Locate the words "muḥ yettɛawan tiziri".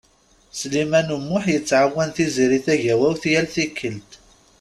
1.29-2.59